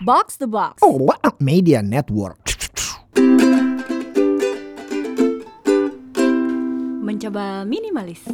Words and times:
Box 0.00 0.40
the 0.40 0.48
Box. 0.48 0.80
Oh, 0.80 0.96
what 0.96 1.20
a 1.28 1.36
media 1.44 1.84
network. 1.84 2.40
Mencoba 7.04 7.68
minimalis. 7.68 8.24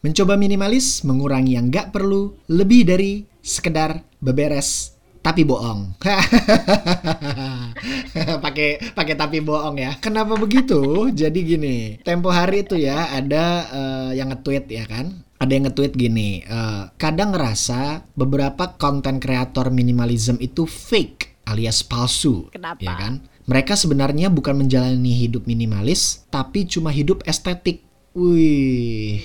Mencoba 0.00 0.40
minimalis, 0.40 1.04
mengurangi 1.04 1.60
yang 1.60 1.68
nggak 1.68 1.92
perlu, 1.92 2.40
lebih 2.48 2.88
dari 2.88 3.20
sekedar 3.44 4.00
beberes 4.16 4.96
tapi 5.20 5.44
bohong. 5.44 6.00
Pakai 8.48 8.80
pakai 8.96 9.12
tapi 9.12 9.44
bohong 9.44 9.76
ya. 9.76 9.92
Kenapa 10.00 10.40
begitu? 10.40 11.12
Jadi 11.12 11.44
gini, 11.44 12.00
tempo 12.00 12.32
hari 12.32 12.64
itu 12.64 12.80
ya 12.80 13.12
ada 13.12 13.44
uh, 13.68 14.10
yang 14.16 14.32
nge-tweet 14.32 14.64
ya 14.72 14.88
kan. 14.88 15.27
Ada 15.38 15.54
yang 15.54 15.70
nge-tweet 15.70 15.94
gini, 15.94 16.42
uh, 16.50 16.90
kadang 16.98 17.30
ngerasa 17.30 18.10
beberapa 18.18 18.74
konten 18.74 19.22
kreator 19.22 19.70
minimalism 19.70 20.34
itu 20.42 20.66
fake 20.66 21.46
alias 21.46 21.86
palsu. 21.86 22.50
Kenapa? 22.50 22.82
Ya 22.82 22.94
kan? 22.98 23.24
Mereka 23.48 23.80
sebenarnya 23.80 24.28
bukan 24.28 24.60
menjalani 24.60 25.24
hidup 25.24 25.48
minimalis, 25.48 26.28
tapi 26.28 26.68
cuma 26.68 26.92
hidup 26.92 27.24
estetik. 27.24 27.87
Wih. 28.18 29.22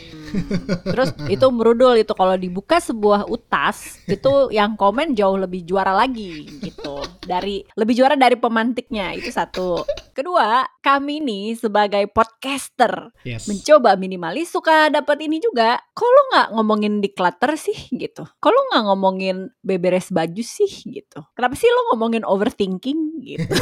Terus 0.85 1.13
itu 1.29 1.45
merudul 1.53 1.93
itu 1.97 2.13
kalau 2.17 2.33
dibuka 2.37 2.81
sebuah 2.81 3.29
utas 3.29 4.01
itu 4.09 4.49
yang 4.49 4.73
komen 4.73 5.13
jauh 5.13 5.37
lebih 5.37 5.65
juara 5.65 5.93
lagi 5.93 6.45
gitu. 6.61 7.01
Dari 7.21 7.61
lebih 7.77 7.93
juara 7.97 8.17
dari 8.17 8.37
pemantiknya 8.37 9.13
itu 9.13 9.29
satu. 9.29 9.85
Kedua, 10.13 10.65
kami 10.81 11.21
nih 11.21 11.57
sebagai 11.57 12.05
podcaster 12.09 13.09
Yes. 13.23 13.47
mencoba 13.47 13.95
minimalis 13.95 14.51
suka 14.51 14.89
dapat 14.91 15.25
ini 15.25 15.41
juga. 15.41 15.79
Kalau 15.95 16.21
nggak 16.33 16.47
ngomongin 16.53 16.93
declutter 17.01 17.55
sih 17.55 17.77
gitu. 17.93 18.25
Kalau 18.41 18.59
nggak 18.73 18.83
ngomongin 18.89 19.49
beberes 19.63 20.09
baju 20.13 20.43
sih 20.43 20.69
gitu. 20.85 21.23
Kenapa 21.33 21.55
sih 21.57 21.69
lo 21.69 21.93
ngomongin 21.93 22.25
overthinking 22.25 23.21
gitu? 23.21 23.55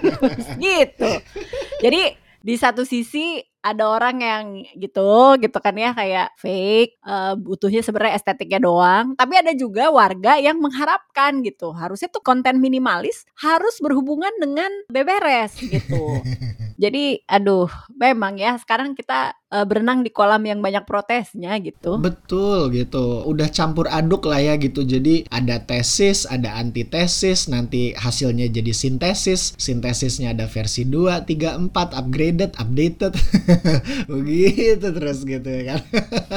gitu. 0.64 1.10
Jadi 1.80 2.02
di 2.46 2.54
satu 2.54 2.86
sisi 2.86 3.42
ada 3.66 3.84
orang 3.90 4.16
yang 4.22 4.44
gitu 4.78 5.34
gitu 5.42 5.58
kan 5.58 5.74
ya 5.74 5.90
kayak 5.90 6.28
fake 6.38 7.02
eh, 7.02 7.34
butuhnya 7.34 7.82
sebenarnya 7.82 8.14
estetiknya 8.18 8.60
doang 8.62 9.18
tapi 9.18 9.34
ada 9.38 9.52
juga 9.56 9.90
warga 9.90 10.38
yang 10.38 10.58
mengharapkan 10.62 11.42
gitu. 11.42 11.74
Harusnya 11.74 12.08
tuh 12.12 12.22
konten 12.22 12.62
minimalis 12.62 13.26
harus 13.38 13.78
berhubungan 13.82 14.32
dengan 14.38 14.70
beberes 14.90 15.58
gitu 15.58 16.22
jadi 16.76 17.20
aduh 17.28 17.68
memang 17.92 18.38
ya 18.40 18.56
sekarang 18.60 18.92
kita 18.96 19.34
eh, 19.52 19.64
berenang 19.64 20.04
di 20.04 20.12
kolam 20.12 20.44
yang 20.44 20.60
banyak 20.60 20.84
protesnya 20.84 21.56
gitu 21.60 21.96
Betul 22.00 22.70
gitu. 22.74 23.24
Udah 23.26 23.48
campur 23.50 23.90
aduk 23.90 24.28
lah 24.28 24.38
ya 24.38 24.54
gitu. 24.60 24.84
Jadi 24.86 25.26
ada 25.32 25.62
tesis, 25.62 26.28
ada 26.28 26.58
antitesis, 26.60 27.50
nanti 27.50 27.96
hasilnya 27.96 28.46
jadi 28.52 28.72
sintesis. 28.72 29.56
Sintesisnya 29.58 30.36
ada 30.36 30.46
versi 30.46 30.86
2, 30.86 31.24
3, 31.24 31.70
4, 31.72 31.98
upgraded, 31.98 32.50
updated. 32.58 33.12
Begitu 34.12 34.86
terus 34.92 35.26
gitu 35.26 35.48
ya 35.48 35.62
kan. 35.74 35.80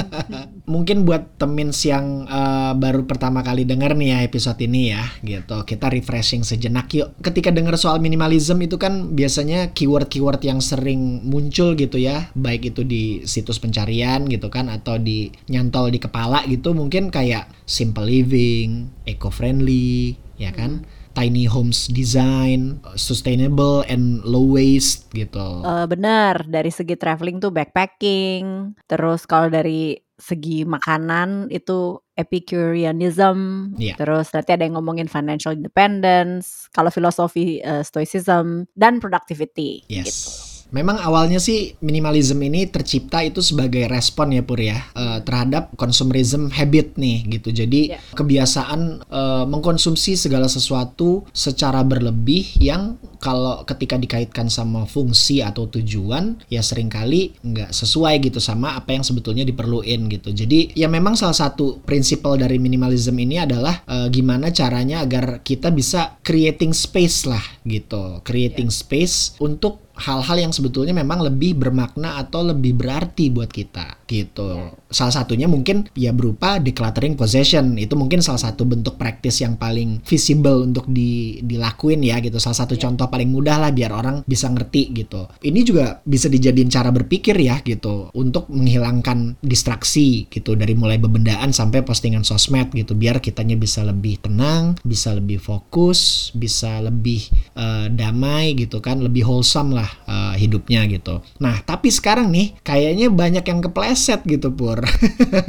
Mungkin 0.73 1.03
buat 1.05 1.37
temins 1.37 1.83
yang 1.85 2.25
baru 2.75 3.05
pertama 3.05 3.41
kali 3.45 3.63
denger 3.63 3.95
nih 3.95 4.09
ya 4.13 4.17
episode 4.25 4.59
ini 4.61 4.93
ya 4.93 5.03
gitu. 5.21 5.63
Kita 5.63 5.87
refreshing 5.87 6.43
sejenak 6.43 6.89
yuk. 6.93 7.15
Ketika 7.21 7.49
denger 7.49 7.77
soal 7.79 8.01
minimalism 8.03 8.59
itu 8.61 8.75
kan 8.75 9.15
biasanya 9.15 9.71
keyword-keyword 9.71 10.41
yang 10.43 10.59
sering 10.59 11.23
muncul 11.25 11.73
gitu 11.73 11.97
ya. 11.97 12.29
Baik 12.35 12.75
itu 12.75 12.81
di 12.85 13.23
situs 13.25 13.57
pencarian 13.57 14.27
gitu 14.27 14.51
kan 14.51 14.67
atau 14.67 14.99
di 14.99 15.31
nyantol 15.47 15.93
di 15.93 15.99
kepala 16.01 16.43
gitu 16.45 16.75
mungkin 16.75 17.09
kayak 17.09 17.49
simple 17.65 18.05
living, 18.05 18.89
eco-friendly, 19.05 20.17
ya 20.41 20.49
kan? 20.51 20.85
Tiny 21.13 21.45
homes 21.45 21.89
design, 21.89 22.79
sustainable 22.95 23.83
and 23.89 24.23
low 24.23 24.45
waste 24.55 25.09
gitu. 25.11 25.65
Eh, 25.65 25.85
benar 25.89 26.47
dari 26.47 26.71
segi 26.71 26.95
traveling 26.95 27.41
tuh 27.41 27.51
backpacking 27.51 28.73
terus 28.87 29.25
kalau 29.25 29.49
dari 29.51 29.97
segi 30.19 30.67
makanan 30.67 31.47
itu 31.47 31.95
Epicureanism 32.11 33.71
Iya. 33.79 33.95
terus 33.95 34.27
nanti 34.35 34.51
ada 34.51 34.67
yang 34.67 34.75
ngomongin 34.75 35.07
financial 35.07 35.55
independence 35.55 36.67
kalau 36.75 36.91
filosofi 36.91 37.63
eh, 37.63 37.81
stoicism 37.87 38.67
dan 38.75 38.99
productivity 38.99 39.87
Yes. 39.87 40.05
gitu. 40.11 40.48
Memang 40.69 41.01
awalnya 41.01 41.41
sih 41.41 41.73
minimalism 41.81 42.37
ini 42.45 42.69
tercipta 42.69 43.25
itu 43.25 43.41
sebagai 43.41 43.89
respon 43.89 44.31
ya 44.37 44.43
Pur 44.45 44.61
ya 44.61 44.85
eh, 44.93 45.19
terhadap 45.25 45.73
consumerism 45.75 46.53
habit 46.53 46.95
nih 46.95 47.25
gitu. 47.39 47.49
Jadi 47.49 47.81
Ya. 47.89 47.97
kebiasaan 48.13 49.01
eh, 49.01 49.45
mengkonsumsi 49.49 50.13
segala 50.13 50.45
sesuatu 50.45 51.25
secara 51.33 51.81
berlebih 51.81 52.59
yang 52.61 53.01
kalau 53.19 53.67
ketika 53.67 53.99
dikaitkan 53.99 54.47
sama 54.47 54.87
fungsi 54.87 55.43
atau 55.43 55.67
tujuan 55.67 56.39
ya 56.47 56.63
sering 56.63 56.87
kali 56.87 57.35
nggak 57.43 57.75
sesuai 57.75 58.15
gitu 58.23 58.39
sama 58.39 58.79
apa 58.79 58.95
yang 58.95 59.03
sebetulnya 59.03 59.43
diperluin 59.43 60.07
gitu. 60.07 60.31
Jadi 60.31 60.71
ya 60.77 60.87
memang 60.87 61.19
salah 61.19 61.35
satu 61.35 61.83
prinsipal 61.83 62.39
dari 62.39 62.61
minimalism 62.61 63.17
ini 63.19 63.41
adalah 63.41 63.81
eh, 63.89 64.07
gimana 64.13 64.53
caranya 64.53 65.01
agar 65.03 65.41
kita 65.41 65.73
bisa 65.73 66.15
creating 66.23 66.71
space 66.71 67.25
lah 67.25 67.41
gitu. 67.65 68.21
Creating 68.23 68.69
space 68.71 69.35
untuk 69.41 69.88
hal-hal 69.99 70.37
yang 70.39 70.53
sebetulnya 70.55 70.95
memang 70.95 71.19
lebih 71.19 71.59
bermakna 71.59 72.23
atau 72.23 72.47
lebih 72.47 72.79
berarti 72.79 73.27
buat 73.27 73.51
kita 73.51 74.07
gitu. 74.07 74.73
Salah 74.89 75.13
satunya 75.21 75.45
mungkin 75.45 75.85
ya 75.93 76.15
berupa 76.15 76.57
decluttering 76.57 77.19
possession. 77.19 77.77
Itu 77.77 77.99
mungkin 77.99 78.23
salah 78.23 78.41
satu 78.41 78.65
bentuk 78.65 78.95
praktis 78.97 79.43
yang 79.43 79.59
paling 79.59 80.01
visible 80.07 80.65
untuk 80.65 80.87
di, 80.89 81.43
dilakuin 81.45 82.01
ya 82.01 82.17
gitu. 82.23 82.39
Salah 82.41 82.65
satu 82.65 82.79
contoh 82.79 83.05
paling 83.11 83.29
mudah 83.29 83.59
lah 83.59 83.71
biar 83.75 83.91
orang 83.93 84.23
bisa 84.25 84.49
ngerti 84.49 84.95
gitu. 84.95 85.29
Ini 85.43 85.59
juga 85.61 85.99
bisa 86.07 86.31
dijadiin 86.31 86.71
cara 86.71 86.89
berpikir 86.89 87.35
ya 87.37 87.61
gitu 87.61 88.09
untuk 88.15 88.49
menghilangkan 88.49 89.37
distraksi 89.43 90.25
gitu 90.31 90.55
dari 90.55 90.73
mulai 90.73 90.97
bebendaan 90.97 91.51
sampai 91.53 91.83
postingan 91.83 92.25
sosmed 92.25 92.71
gitu 92.73 92.95
biar 92.95 93.21
kitanya 93.21 93.59
bisa 93.59 93.83
lebih 93.85 94.23
tenang, 94.23 94.79
bisa 94.81 95.13
lebih 95.13 95.37
fokus, 95.37 96.31
bisa 96.33 96.81
lebih 96.81 97.29
eh, 97.53 97.91
damai 97.91 98.55
gitu 98.55 98.79
kan, 98.81 99.03
lebih 99.03 99.27
wholesome 99.27 99.75
lah 99.75 99.88
eh, 100.07 100.33
hidupnya 100.39 100.87
gitu. 100.87 101.21
Nah, 101.43 101.59
tapi 101.65 101.91
sekarang 101.91 102.31
nih 102.31 102.57
kayaknya 102.63 103.11
banyak 103.11 103.45
yang 103.45 103.59
kepleset 103.59 104.23
gitu 104.25 104.53
Pur. 104.55 104.81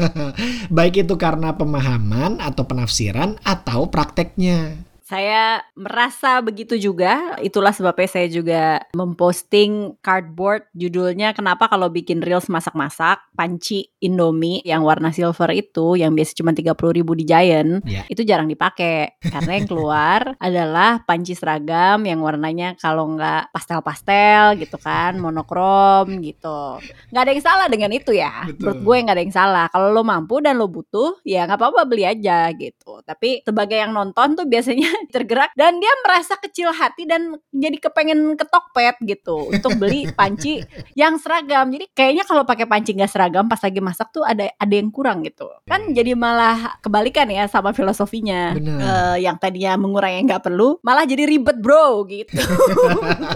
Baik 0.76 1.06
itu 1.06 1.14
karena 1.16 1.54
pemahaman 1.54 2.42
atau 2.42 2.66
penafsiran 2.66 3.38
atau 3.46 3.88
prakteknya. 3.88 4.89
Saya 5.10 5.66
merasa 5.75 6.38
begitu 6.38 6.78
juga. 6.78 7.34
Itulah 7.43 7.75
sebabnya 7.75 8.06
saya 8.06 8.31
juga 8.31 8.78
memposting 8.94 9.98
cardboard. 9.98 10.71
Judulnya 10.71 11.34
kenapa 11.34 11.66
kalau 11.66 11.91
bikin 11.91 12.22
reels 12.22 12.47
masak-masak? 12.47 13.19
Panci 13.34 13.91
Indomie 13.99 14.62
yang 14.62 14.87
warna 14.87 15.10
silver 15.10 15.50
itu 15.50 15.99
yang 15.99 16.15
biasa 16.15 16.38
cuma 16.38 16.54
30.000 16.54 16.78
ribu 16.94 17.19
di 17.19 17.26
Giant 17.26 17.82
Ya. 17.82 18.06
itu 18.06 18.22
jarang 18.22 18.47
dipakai. 18.47 19.19
Karena 19.19 19.59
yang 19.59 19.66
keluar 19.66 20.20
adalah 20.38 21.03
panci 21.03 21.34
seragam 21.34 22.06
yang 22.06 22.22
warnanya 22.22 22.78
kalau 22.78 23.10
nggak 23.10 23.50
pastel-pastel 23.50 24.62
gitu 24.62 24.78
kan 24.78 25.19
monokrom 25.19 26.06
gitu. 26.22 26.78
Nggak 27.10 27.22
ada 27.26 27.31
yang 27.34 27.43
salah 27.43 27.66
dengan 27.66 27.91
itu 27.91 28.15
ya. 28.15 28.47
Betul. 28.47 28.54
menurut 28.62 28.78
gue 28.87 28.97
nggak 29.03 29.16
ada 29.19 29.25
yang 29.26 29.34
salah. 29.34 29.66
Kalau 29.72 29.91
lo 29.91 30.06
mampu 30.06 30.38
dan 30.38 30.54
lo 30.54 30.70
butuh 30.70 31.19
ya 31.26 31.50
nggak 31.50 31.59
apa-apa 31.59 31.82
beli 31.82 32.06
aja 32.06 32.47
gitu. 32.54 33.03
Tapi 33.03 33.43
sebagai 33.43 33.75
yang 33.75 33.91
nonton 33.91 34.38
tuh 34.38 34.47
biasanya 34.47 34.87
tergerak 35.09 35.56
dan 35.56 35.81
dia 35.81 35.93
merasa 36.05 36.37
kecil 36.37 36.75
hati 36.75 37.09
dan 37.09 37.41
jadi 37.49 37.81
kepengen 37.81 38.37
ketokpet 38.37 39.00
gitu 39.09 39.49
untuk 39.49 39.81
beli 39.81 40.11
panci 40.19 40.61
yang 40.93 41.16
seragam. 41.16 41.72
Jadi 41.72 41.88
kayaknya 41.97 42.28
kalau 42.28 42.44
pakai 42.44 42.69
panci 42.69 42.93
nggak 42.93 43.09
seragam 43.09 43.49
pas 43.49 43.61
lagi 43.62 43.81
masak 43.81 44.12
tuh 44.12 44.27
ada 44.27 44.53
ada 44.53 44.75
yang 44.75 44.93
kurang 44.93 45.25
gitu. 45.25 45.49
Kan 45.65 45.97
jadi 45.97 46.12
malah 46.12 46.77
kebalikan 46.84 47.31
ya 47.33 47.49
sama 47.49 47.72
filosofinya. 47.72 48.53
Bener. 48.53 48.79
Eh, 48.81 49.17
yang 49.25 49.41
tadinya 49.41 49.79
mengurangi 49.81 50.20
yang 50.20 50.26
nggak 50.26 50.44
perlu 50.44 50.81
malah 50.82 51.06
jadi 51.06 51.25
ribet 51.29 51.62
bro 51.62 52.03
gitu 52.11 52.35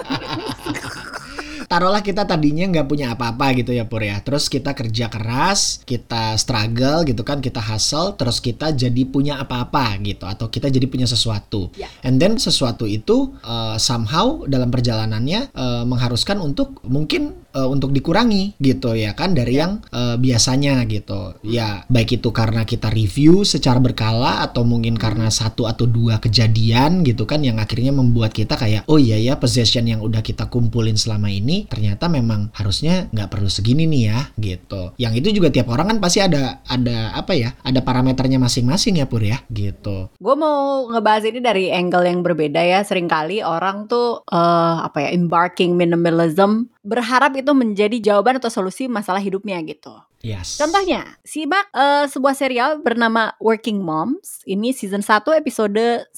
taruhlah 1.74 2.06
kita 2.06 2.22
tadinya 2.22 2.70
nggak 2.70 2.86
punya 2.86 3.18
apa-apa 3.18 3.50
gitu 3.58 3.74
ya 3.74 3.82
Pur 3.82 4.06
ya. 4.06 4.22
Terus 4.22 4.46
kita 4.46 4.78
kerja 4.78 5.10
keras, 5.10 5.82
kita 5.82 6.38
struggle 6.38 7.02
gitu 7.02 7.26
kan, 7.26 7.42
kita 7.42 7.58
hustle, 7.58 8.14
terus 8.14 8.38
kita 8.38 8.70
jadi 8.70 9.02
punya 9.10 9.42
apa-apa 9.42 9.98
gitu 10.06 10.22
atau 10.22 10.46
kita 10.46 10.70
jadi 10.70 10.86
punya 10.86 11.10
sesuatu. 11.10 11.74
Ya. 11.74 11.90
And 12.06 12.22
then 12.22 12.38
sesuatu 12.38 12.86
itu 12.86 13.34
uh, 13.42 13.74
somehow 13.74 14.46
dalam 14.46 14.70
perjalanannya 14.70 15.50
uh, 15.50 15.82
mengharuskan 15.82 16.38
untuk 16.38 16.78
mungkin 16.86 17.44
uh, 17.54 17.70
untuk 17.70 17.94
dikurangi 17.94 18.58
gitu 18.58 18.98
ya 18.98 19.14
kan 19.14 19.32
dari 19.32 19.62
yang 19.62 19.80
uh, 19.94 20.18
biasanya 20.18 20.82
gitu. 20.90 21.38
Ya 21.46 21.86
baik 21.86 22.18
itu 22.18 22.34
karena 22.34 22.66
kita 22.66 22.90
review 22.90 23.46
secara 23.46 23.78
berkala 23.78 24.42
atau 24.42 24.66
mungkin 24.66 24.98
karena 24.98 25.30
satu 25.30 25.70
atau 25.70 25.86
dua 25.86 26.18
kejadian 26.18 27.06
gitu 27.06 27.30
kan 27.30 27.46
yang 27.46 27.62
akhirnya 27.62 27.94
membuat 27.94 28.34
kita 28.34 28.58
kayak 28.58 28.82
oh 28.90 28.98
iya 28.98 29.16
ya 29.16 29.38
possession 29.38 29.86
yang 29.86 30.02
udah 30.02 30.20
kita 30.20 30.50
kumpulin 30.50 30.98
selama 30.98 31.30
ini 31.30 31.44
ini 31.44 31.68
ternyata 31.68 32.08
memang 32.08 32.48
harusnya 32.56 33.12
nggak 33.12 33.28
perlu 33.28 33.52
segini 33.52 33.84
nih 33.84 34.02
ya 34.08 34.18
gitu. 34.40 34.96
Yang 34.96 35.12
itu 35.20 35.28
juga 35.38 35.52
tiap 35.52 35.68
orang 35.68 35.92
kan 35.92 35.98
pasti 36.00 36.24
ada 36.24 36.64
ada 36.64 37.12
apa 37.12 37.36
ya? 37.36 37.52
Ada 37.60 37.84
parameternya 37.84 38.40
masing-masing 38.40 39.04
ya 39.04 39.06
Pur 39.06 39.20
ya 39.20 39.44
gitu. 39.52 40.08
Gue 40.16 40.34
mau 40.34 40.88
ngebahas 40.88 41.28
ini 41.28 41.44
dari 41.44 41.68
angle 41.68 42.08
yang 42.08 42.24
berbeda 42.24 42.64
ya. 42.64 42.80
Seringkali 42.80 43.44
orang 43.44 43.84
tuh 43.86 44.24
uh, 44.32 44.76
apa 44.80 45.04
ya 45.04 45.08
embarking 45.12 45.76
minimalism 45.76 46.72
berharap 46.84 47.32
itu 47.36 47.44
menjadi 47.52 48.00
jawaban 48.00 48.41
atau 48.41 48.49
solusi 48.49 48.88
masalah 48.88 49.20
hidupnya 49.20 49.61
gitu. 49.67 49.93
Yes. 50.25 50.56
Contohnya, 50.56 51.20
simak 51.20 51.69
uh, 51.76 52.08
sebuah 52.08 52.32
serial 52.32 52.81
bernama 52.81 53.37
Working 53.43 53.85
Moms. 53.85 54.41
Ini 54.49 54.73
season 54.73 55.05
1 55.05 55.20
episode 55.37 56.08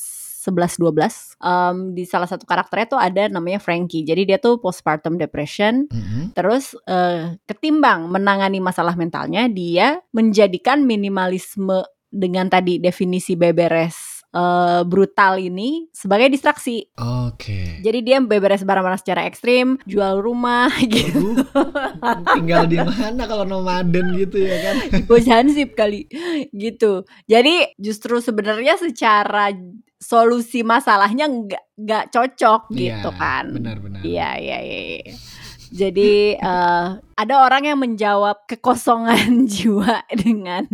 11-12 0.47 1.43
um, 1.43 1.91
di 1.91 2.07
salah 2.07 2.31
satu 2.31 2.47
karakternya 2.47 2.87
tuh 2.87 3.01
ada 3.03 3.27
namanya 3.27 3.59
Frankie 3.59 4.07
jadi 4.07 4.23
dia 4.23 4.39
tuh 4.39 4.63
postpartum 4.63 5.19
depression 5.19 5.91
mm 5.91 5.99
-hmm. 5.99 6.25
terus 6.39 6.79
uh, 6.87 7.35
ketimbang 7.51 8.07
menangani 8.07 8.63
masalah 8.63 8.95
mentalnya 8.95 9.51
dia 9.51 9.99
menjadikan 10.15 10.87
minimalisme 10.87 11.83
dengan 12.07 12.47
tadi 12.47 12.79
definisi 12.79 13.35
beberes 13.35 14.16
uh, 14.37 14.83
brutal 14.85 15.41
ini 15.41 15.89
sebagai 15.91 16.29
distraksi. 16.29 16.85
Oke. 17.01 17.41
Okay. 17.41 17.67
Jadi 17.81 17.99
dia 18.05 18.21
beberes 18.21 18.61
barang-barang 18.61 19.01
secara 19.01 19.25
ekstrim, 19.25 19.81
jual 19.89 20.21
rumah 20.21 20.69
gitu. 20.93 21.41
tinggal 22.37 22.69
di 22.69 22.77
mana 22.77 23.25
kalau 23.25 23.49
nomaden 23.49 24.13
gitu 24.21 24.45
ya 24.45 24.57
kan? 24.61 24.77
Di 25.57 25.65
kali 25.73 26.05
gitu. 26.53 27.09
Jadi 27.25 27.79
justru 27.81 28.21
sebenarnya 28.21 28.77
secara 28.77 29.49
solusi 29.97 30.61
masalahnya 30.61 31.25
nggak 31.25 31.65
nggak 31.81 32.05
cocok 32.13 32.69
iya, 32.77 33.01
gitu 33.01 33.11
kan? 33.17 33.45
Benar-benar. 33.57 34.01
Iya 34.05 34.31
iya 34.37 34.59
iya. 34.61 34.79
iya. 35.01 35.15
Jadi 35.73 36.37
uh, 36.39 37.01
ada 37.17 37.49
orang 37.49 37.65
yang 37.65 37.81
menjawab 37.81 38.45
kekosongan 38.45 39.41
jiwa 39.53 40.05
dengan 40.13 40.69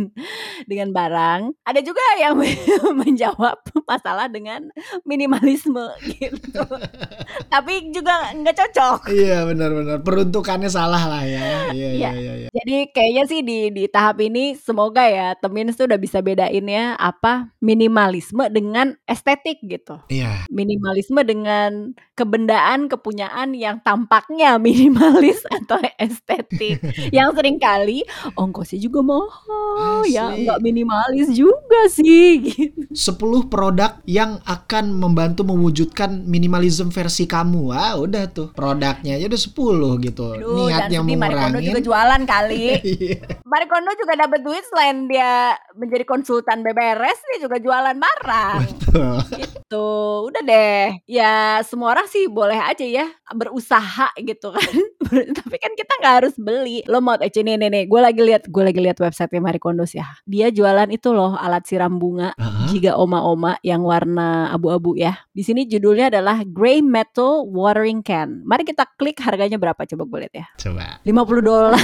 dengan 0.67 0.91
barang. 0.91 1.55
Ada 1.63 1.79
juga 1.79 2.03
yang 2.19 2.35
menjawab 3.01 3.63
masalah 3.87 4.27
dengan 4.27 4.67
minimalisme 5.07 5.87
gitu. 6.03 6.67
Tapi 7.53 7.95
juga 7.95 8.35
nggak 8.35 8.55
cocok. 8.59 8.99
Iya 9.07 9.47
benar-benar 9.47 10.03
peruntukannya 10.03 10.67
salah 10.67 10.99
lah 11.07 11.23
ya. 11.23 11.71
Iya 11.71 11.89
iya 11.95 12.11
iya. 12.11 12.33
Ya. 12.43 12.49
Jadi 12.51 12.91
kayaknya 12.91 13.23
sih 13.31 13.39
di 13.39 13.71
di 13.71 13.83
tahap 13.87 14.19
ini 14.19 14.59
semoga 14.59 15.07
ya 15.07 15.39
temin 15.39 15.71
sudah 15.71 15.95
bisa 15.95 16.19
bedain 16.19 16.67
ya 16.67 16.99
apa 16.99 17.55
minimalisme 17.63 18.51
dengan 18.51 18.99
estetik 19.07 19.63
gitu. 19.63 19.95
Iya. 20.11 20.43
Minimalisme 20.51 21.23
dengan 21.23 21.95
kebendaan 22.19 22.91
kepunyaan 22.91 23.55
yang 23.55 23.79
tampaknya 23.79 24.59
minimalis 24.59 25.39
atau 25.47 25.79
estetik 25.95 26.32
estetik 26.33 26.81
yang 27.15 27.29
sering 27.37 27.61
kali 27.61 28.01
ongkosnya 28.33 28.81
juga 28.81 29.05
mahal. 29.05 30.01
Ya 30.09 30.33
nggak 30.33 30.59
minimalis 30.65 31.29
juga 31.33 31.85
sih 31.89 32.41
gitu. 32.49 32.89
10 32.89 33.53
produk 33.53 34.01
yang 34.09 34.41
akan 34.45 34.97
membantu 34.97 35.45
mewujudkan 35.45 36.25
minimalism 36.25 36.89
versi 36.89 37.29
kamu. 37.29 37.69
Ah 37.73 37.93
udah 37.97 38.25
tuh. 38.33 38.47
Produknya 38.57 39.21
aja 39.21 39.29
udah 39.29 39.41
10 39.41 40.05
gitu. 40.09 40.25
Aduh, 40.33 40.67
niatnya 40.69 40.99
mau 41.05 41.15
Marikondo 41.17 41.59
juga 41.61 41.81
jualan 41.81 42.21
kali. 42.25 42.65
Iya. 42.93 43.41
Marikondo 43.47 43.89
juga 43.97 44.13
dapat 44.15 44.39
duit 44.45 44.63
selain 44.69 45.09
dia 45.09 45.57
menjadi 45.73 46.05
konsultan 46.05 46.61
beberes 46.61 47.17
dia 47.31 47.39
juga 47.41 47.57
jualan 47.57 47.95
barang. 47.97 48.59
Betul. 48.69 49.17
gitu. 49.39 49.89
Udah 50.29 50.41
deh. 50.45 50.85
Ya 51.09 51.59
semua 51.65 51.95
orang 51.97 52.05
sih 52.05 52.29
boleh 52.29 52.59
aja 52.59 52.85
ya 52.85 53.09
berusaha 53.33 54.13
gitu 54.21 54.53
kan. 54.53 54.73
Tapi 55.09 55.55
kan 55.57 55.73
kita 55.73 55.93
nggak 55.99 56.17
harus 56.23 56.37
beli. 56.39 56.81
Lo 56.87 57.03
mau 57.03 57.19
eh 57.19 57.27
nih 57.29 57.59
nih 57.59 57.69
nih 57.69 57.83
gue 57.85 57.99
lagi 57.99 58.21
lihat 58.23 58.47
gue 58.47 58.63
lagi 58.63 58.79
lihat 58.79 58.97
website 59.03 59.35
Marie 59.37 59.59
Kondo 59.59 59.83
ya. 59.83 60.07
Dia 60.23 60.49
jualan 60.49 60.89
itu 60.89 61.11
loh 61.11 61.35
alat 61.35 61.67
siram 61.67 61.99
bunga 61.99 62.31
uh 62.33 62.43
-huh. 62.43 62.67
jika 62.71 62.95
oma-oma 62.95 63.59
yang 63.61 63.83
warna 63.83 64.49
abu-abu 64.55 64.95
ya. 64.95 65.19
Di 65.35 65.43
sini 65.43 65.67
judulnya 65.67 66.07
adalah 66.07 66.41
Grey 66.47 66.79
Metal 66.79 67.43
Watering 67.45 68.01
Can. 68.01 68.47
Mari 68.47 68.63
kita 68.63 68.87
klik 68.95 69.19
harganya 69.19 69.59
berapa 69.59 69.83
coba 69.83 70.03
gue 70.07 70.19
lihat 70.27 70.35
ya. 70.35 70.45
Coba. 70.57 71.03
50 71.03 71.43
dolar. 71.43 71.75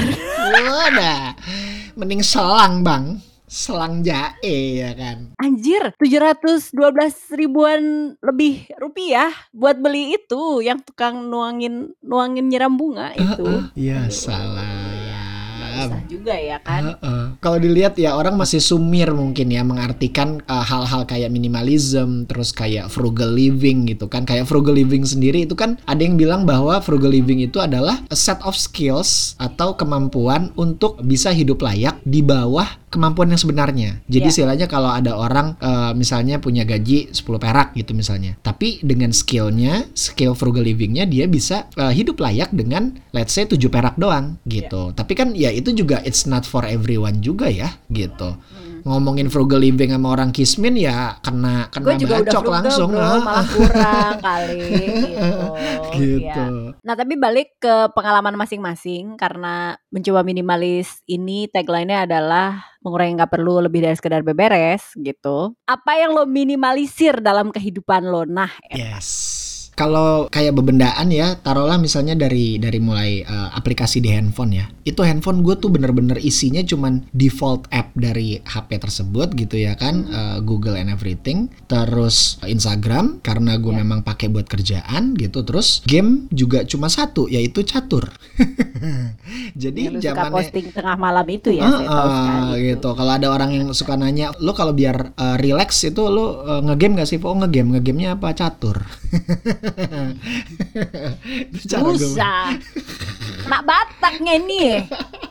Udah 0.50 1.36
mending 2.00 2.24
selang 2.24 2.80
bang 2.80 3.20
selang 3.50 4.06
jae 4.06 4.86
ya 4.86 4.94
kan. 4.94 5.34
Anjir, 5.42 5.98
712 5.98 7.34
ribuan 7.34 8.14
lebih 8.22 8.70
rupiah 8.78 9.34
buat 9.50 9.82
beli 9.82 10.16
itu 10.16 10.62
yang 10.62 10.80
tukang 10.86 11.26
nuangin 11.28 11.98
nuangin 12.06 12.46
nyiram 12.48 12.78
bunga 12.78 13.18
itu. 13.18 13.74
Iya, 13.74 14.06
uh, 14.06 14.08
uh, 14.08 14.14
salah 14.14 14.89
susah 15.88 16.02
juga 16.10 16.34
ya 16.36 16.58
kan. 16.60 16.84
Uh, 16.84 17.06
uh. 17.06 17.24
Kalau 17.40 17.58
dilihat 17.62 17.96
ya 17.96 18.18
orang 18.18 18.36
masih 18.36 18.60
sumir 18.60 19.14
mungkin 19.16 19.48
ya 19.54 19.64
mengartikan 19.64 20.44
uh, 20.50 20.66
hal-hal 20.66 21.04
uh, 21.04 21.08
kayak 21.08 21.32
minimalism, 21.32 22.28
terus 22.28 22.52
kayak 22.52 22.92
frugal 22.92 23.32
living 23.32 23.88
gitu 23.88 24.12
kan. 24.12 24.28
Kayak 24.28 24.50
frugal 24.50 24.76
living 24.76 25.08
sendiri 25.08 25.48
itu 25.48 25.56
kan 25.56 25.80
ada 25.86 26.02
yang 26.02 26.20
bilang 26.20 26.44
bahwa 26.44 26.82
frugal 26.84 27.14
living 27.14 27.40
itu 27.44 27.62
adalah 27.62 28.02
a 28.12 28.18
set 28.18 28.42
of 28.44 28.58
skills 28.58 29.40
atau 29.40 29.78
kemampuan 29.78 30.52
untuk 30.60 31.00
bisa 31.06 31.32
hidup 31.32 31.64
layak 31.64 31.96
di 32.04 32.20
bawah 32.20 32.68
kemampuan 32.90 33.30
yang 33.30 33.40
sebenarnya. 33.40 33.90
Jadi 34.10 34.28
yeah. 34.28 34.34
istilahnya 34.34 34.68
kalau 34.68 34.90
ada 34.90 35.14
orang 35.16 35.56
uh, 35.62 35.94
misalnya 35.94 36.42
punya 36.42 36.66
gaji 36.66 37.14
10 37.14 37.22
perak 37.38 37.78
gitu 37.78 37.94
misalnya, 37.94 38.36
tapi 38.42 38.82
dengan 38.82 39.14
skillnya, 39.14 39.88
skill 39.94 40.34
frugal 40.34 40.66
livingnya 40.66 41.06
dia 41.06 41.30
bisa 41.30 41.70
uh, 41.78 41.94
hidup 41.94 42.18
layak 42.20 42.50
dengan 42.52 42.98
let's 43.14 43.38
say 43.38 43.46
7 43.46 43.56
perak 43.70 43.96
doang 43.96 44.42
gitu. 44.50 44.92
Yeah. 44.92 44.98
Tapi 44.98 45.14
kan 45.14 45.28
ya 45.38 45.54
itu 45.54 45.69
juga 45.74 46.02
it's 46.06 46.26
not 46.30 46.44
for 46.46 46.66
everyone 46.66 47.22
juga 47.22 47.50
ya 47.50 47.78
gitu. 47.90 48.36
Hmm 48.36 48.70
ngomongin 48.88 49.28
frugal 49.28 49.60
living 49.60 49.92
sama 49.92 50.16
orang 50.16 50.32
kismin 50.32 50.74
ya 50.80 51.20
kena 51.20 51.68
kena 51.72 51.86
Gue 51.86 51.96
juga 52.00 52.16
bacok 52.24 52.44
udah 52.44 52.54
langsung 52.62 52.90
bro, 52.94 53.12
malah 53.22 53.48
kurang 53.48 54.16
kali 54.24 54.60
gitu. 54.80 55.28
gitu. 56.00 56.24
Ya. 56.24 56.48
Nah 56.86 56.96
tapi 56.96 57.14
balik 57.20 57.60
ke 57.60 57.92
pengalaman 57.94 58.36
masing-masing 58.40 59.20
karena 59.20 59.76
mencoba 59.92 60.24
minimalis 60.24 61.04
ini 61.10 61.50
tagline-nya 61.52 62.08
adalah 62.08 62.64
mengurangi 62.80 63.20
nggak 63.20 63.34
perlu 63.34 63.60
lebih 63.60 63.84
dari 63.84 63.96
sekedar 63.96 64.24
beberes 64.24 64.96
gitu. 64.96 65.54
Apa 65.68 66.00
yang 66.00 66.16
lo 66.16 66.24
minimalisir 66.24 67.20
dalam 67.20 67.52
kehidupan 67.52 68.08
lo? 68.08 68.24
Nah, 68.24 68.52
yes 68.72 69.29
kalau 69.80 70.28
kayak 70.28 70.60
bebendaan 70.60 71.08
ya 71.08 71.40
taruhlah 71.40 71.80
misalnya 71.80 72.12
dari 72.12 72.60
dari 72.60 72.84
mulai 72.84 73.24
uh, 73.24 73.56
aplikasi 73.56 74.04
di 74.04 74.12
handphone 74.12 74.52
ya. 74.52 74.68
Itu 74.84 75.08
handphone 75.08 75.40
gue 75.40 75.56
tuh 75.56 75.72
bener-bener 75.72 76.20
isinya 76.20 76.60
cuman 76.60 77.08
default 77.16 77.72
app 77.72 77.96
dari 77.96 78.44
HP 78.44 78.76
tersebut 78.76 79.32
gitu 79.40 79.56
ya 79.56 79.80
kan 79.80 80.04
uh, 80.12 80.38
Google 80.44 80.76
and 80.76 80.92
everything. 80.92 81.48
Terus 81.72 82.44
Instagram 82.44 83.24
karena 83.24 83.56
gue 83.56 83.72
yeah. 83.72 83.80
memang 83.80 84.04
pakai 84.04 84.28
buat 84.28 84.52
kerjaan 84.52 85.16
gitu. 85.16 85.48
Terus 85.48 85.80
game 85.88 86.28
juga 86.36 86.68
cuma 86.68 86.92
satu 86.92 87.32
yaitu 87.32 87.64
catur. 87.64 88.12
Jadi 89.64 89.96
zaman 90.04 90.28
posting 90.28 90.76
tengah 90.76 91.00
malam 91.00 91.24
itu 91.32 91.56
ya 91.56 91.64
uh, 91.64 91.88
uh, 91.88 92.52
gitu. 92.60 92.92
Kalau 93.00 93.12
ada 93.16 93.32
orang 93.32 93.56
yang 93.56 93.72
suka 93.72 93.96
nanya 93.96 94.36
lo 94.44 94.52
kalau 94.52 94.76
biar 94.76 95.16
uh, 95.16 95.40
relax 95.40 95.88
itu 95.88 96.04
lo 96.04 96.44
uh, 96.44 96.60
ngegame 96.68 97.00
gak 97.00 97.08
sih 97.08 97.16
oh 97.24 97.38
ngegame. 97.40 97.80
Ngegamenya 97.80 98.20
apa? 98.20 98.36
Catur 98.36 98.82
Susah. 101.70 102.58
Nak 103.50 103.62
Bataknya 103.66 104.36
nih. 104.42 104.86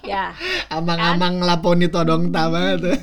Ya. 0.06 0.34
Amang-amang 0.72 1.42
kan? 1.42 1.46
laponi 1.46 1.86
todong 1.92 2.32
banget. 2.32 2.98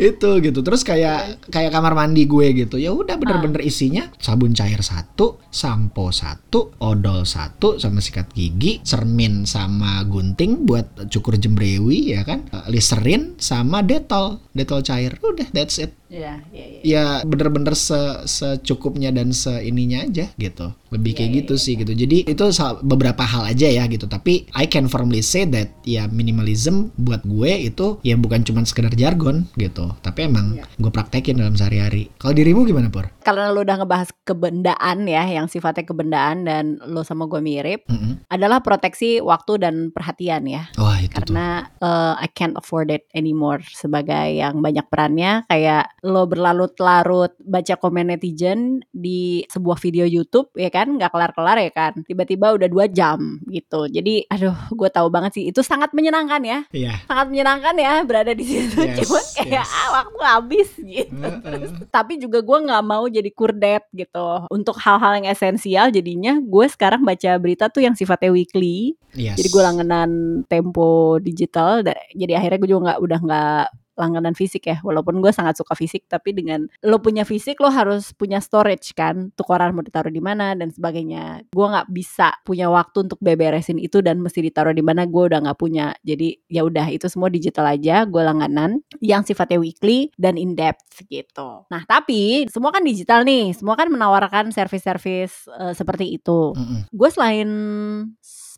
itu 0.00 0.30
gitu. 0.40 0.60
Terus 0.64 0.82
kayak 0.86 1.44
kayak 1.52 1.74
kamar 1.74 1.92
mandi 1.92 2.24
gue 2.24 2.64
gitu. 2.64 2.80
Ya 2.80 2.94
udah 2.94 3.20
bener-bener 3.20 3.60
ah. 3.60 3.68
isinya 3.68 4.08
sabun 4.16 4.56
cair 4.56 4.80
satu, 4.80 5.42
sampo 5.52 6.08
satu, 6.14 6.72
odol 6.80 7.28
satu 7.28 7.76
sama 7.76 8.00
sikat 8.00 8.32
gigi, 8.32 8.80
cermin 8.80 9.44
sama 9.44 10.00
gunting 10.08 10.64
buat 10.64 11.10
cukur 11.12 11.36
jembrewi 11.36 12.16
ya 12.16 12.24
kan. 12.24 12.48
Listerin 12.70 13.36
sama 13.36 13.84
detol, 13.84 14.40
detol 14.56 14.80
cair. 14.80 15.20
Udah 15.20 15.50
that's 15.52 15.82
it. 15.82 15.92
Iya, 16.12 16.44
iya, 16.52 16.66
iya. 16.68 16.80
Ya 16.84 17.04
bener-bener 17.24 17.72
se 17.72 17.96
secukupnya 18.28 19.08
dan 19.08 19.32
seininya 19.32 20.04
aja 20.04 20.28
gitu. 20.36 20.76
Lebih 20.92 21.16
kayak 21.16 21.30
yeah, 21.32 21.38
gitu 21.40 21.54
yeah, 21.56 21.64
sih 21.64 21.74
gitu. 21.80 21.92
Jadi 21.96 22.16
itu 22.28 22.44
beberapa 22.84 23.24
hal 23.24 23.48
aja 23.48 23.64
ya 23.64 23.88
gitu. 23.88 24.04
Tapi 24.04 24.44
I 24.52 24.68
can 24.68 24.92
firmly 24.92 25.24
say 25.24 25.48
that 25.48 25.72
ya 25.88 26.04
minimalism 26.12 26.92
buat 27.00 27.24
gue 27.24 27.72
itu 27.72 27.96
ya 28.04 28.20
bukan 28.20 28.44
cuma 28.44 28.60
sekedar 28.68 28.92
jargon 28.92 29.48
gitu. 29.56 29.96
Tapi 30.04 30.28
emang 30.28 30.60
yeah. 30.60 30.68
gue 30.76 30.92
praktekin 30.92 31.40
dalam 31.40 31.56
sehari-hari. 31.56 32.12
Kalau 32.20 32.36
dirimu 32.36 32.68
gimana 32.68 32.92
Pur? 32.92 33.08
Karena 33.24 33.48
lo 33.48 33.64
udah 33.64 33.80
ngebahas 33.80 34.12
kebendaan 34.28 35.08
ya 35.08 35.24
yang 35.24 35.48
sifatnya 35.48 35.88
kebendaan 35.88 36.44
dan 36.44 36.76
lo 36.84 37.00
sama 37.08 37.24
gue 37.24 37.40
mirip 37.40 37.88
mm 37.88 37.96
-hmm. 37.96 38.12
adalah 38.28 38.60
proteksi 38.60 39.24
waktu 39.24 39.64
dan 39.64 39.74
perhatian 39.88 40.44
ya. 40.44 40.68
Wah 40.76 41.00
itu 41.00 41.16
Karena 41.16 41.64
uh, 41.80 42.20
I 42.20 42.28
can't 42.28 42.58
afford 42.60 42.92
it 42.92 43.08
anymore 43.16 43.64
sebagai 43.64 44.36
yang 44.36 44.60
banyak 44.60 44.84
perannya 44.92 45.48
kayak 45.48 45.88
lo 46.02 46.26
berlarut-larut 46.26 47.30
baca 47.38 47.74
komen 47.78 48.10
netizen 48.10 48.82
di 48.90 49.46
sebuah 49.46 49.78
video 49.78 50.02
YouTube 50.02 50.50
ya 50.58 50.66
kan? 50.66 50.98
Nggak 50.98 51.14
kelar-kelar 51.14 51.62
ya 51.62 51.70
kan? 51.70 51.92
Tiba-tiba 52.02 52.58
udah 52.58 52.66
dua 52.66 52.90
jam 52.90 53.38
gitu. 53.46 53.86
Jadi 53.86 54.26
aduh 54.26 54.54
gue 54.74 54.90
tahu 54.90 55.06
banget 55.14 55.38
sih. 55.38 55.44
Itu 55.54 55.62
sangat 55.62 55.94
menyenangkan 55.94 56.42
ya. 56.42 56.58
Iya. 56.74 56.94
sangat 57.06 57.26
menyenangkan 57.30 57.74
ya 57.78 57.94
berada 58.02 58.34
di 58.34 58.42
situ. 58.42 58.82
Yes, 58.82 59.06
cuman 59.06 59.24
kayak 59.38 59.62
yes. 59.62 59.70
ah 59.70 59.88
waktu 60.02 60.20
habis 60.26 60.68
gitu. 60.82 61.22
Heeh. 61.22 61.70
tapi 61.94 62.18
juga 62.18 62.42
gue 62.42 62.58
nggak 62.66 62.82
mau 62.82 63.06
jadi 63.06 63.30
kurdet 63.30 63.86
gitu. 63.94 64.50
Untuk 64.50 64.74
hal-hal 64.82 65.22
yang 65.22 65.30
esensial 65.30 65.94
jadinya 65.94 66.42
gue 66.42 66.66
sekarang 66.66 67.06
baca 67.06 67.30
berita 67.38 67.70
tuh 67.70 67.86
yang 67.86 67.94
sifatnya 67.94 68.34
weekly. 68.34 68.98
Yes. 69.14 69.36
jadi 69.38 69.48
gue 69.54 69.62
langganan 69.62 70.10
Tempo 70.50 71.22
digital. 71.22 71.86
Jadi 72.10 72.32
akhirnya 72.34 72.58
gue 72.58 72.70
juga 72.70 72.82
nggak 72.90 73.00
udah 73.00 73.18
nggak 73.22 73.64
langganan 73.96 74.32
fisik 74.36 74.68
ya. 74.68 74.78
Walaupun 74.80 75.20
gue 75.20 75.32
sangat 75.32 75.60
suka 75.60 75.76
fisik 75.76 76.08
tapi 76.08 76.32
dengan 76.32 76.66
lo 76.84 76.98
punya 77.00 77.22
fisik 77.22 77.60
lo 77.60 77.68
harus 77.68 78.12
punya 78.16 78.40
storage 78.40 78.92
kan. 78.96 79.30
Tuh 79.36 79.44
koran 79.46 79.76
mau 79.76 79.84
ditaruh 79.84 80.12
di 80.12 80.22
mana 80.22 80.56
dan 80.56 80.72
sebagainya. 80.72 81.46
Gue 81.52 81.66
nggak 81.68 81.88
bisa 81.92 82.32
punya 82.42 82.68
waktu 82.68 83.08
untuk 83.08 83.18
beberesin 83.20 83.78
itu 83.78 84.00
dan 84.00 84.20
mesti 84.20 84.40
ditaruh 84.44 84.74
di 84.74 84.84
mana 84.84 85.04
gue 85.08 85.22
udah 85.32 85.44
nggak 85.44 85.58
punya. 85.58 85.92
Jadi 86.02 86.36
ya 86.48 86.64
udah 86.66 86.88
itu 86.90 87.06
semua 87.08 87.28
digital 87.28 87.68
aja 87.68 88.04
gue 88.04 88.22
langganan 88.22 88.80
yang 89.00 89.22
sifatnya 89.22 89.60
weekly 89.60 90.10
dan 90.16 90.36
in 90.40 90.56
depth 90.56 91.04
gitu. 91.06 91.64
Nah 91.68 91.82
tapi 91.86 92.46
semua 92.48 92.72
kan 92.72 92.82
digital 92.84 93.22
nih. 93.22 93.54
Semua 93.56 93.78
kan 93.78 93.88
menawarkan 93.88 94.50
service-service 94.50 95.48
eh, 95.48 95.74
seperti 95.76 96.16
itu. 96.16 96.52
Mm-mm. 96.52 96.90
gue 96.92 97.08
selain 97.12 97.48